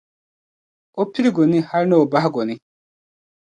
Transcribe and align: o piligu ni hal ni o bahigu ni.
o 1.01 1.03
piligu 1.11 1.43
ni 1.49 1.59
hal 1.67 1.83
ni 1.87 1.95
o 2.01 2.09
bahigu 2.11 2.41
ni. 2.47 2.55